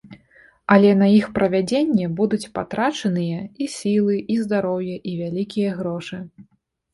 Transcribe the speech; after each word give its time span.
Але 0.75 0.91
на 1.01 1.09
іх 1.17 1.25
правядзенне 1.35 2.07
будуць 2.19 2.49
патрачаныя 2.55 3.37
і 3.65 3.69
сілы, 3.75 4.15
і 4.37 4.39
здароўе, 4.47 4.95
і 5.13 5.15
вялікія 5.21 5.77
грошы. 5.79 6.17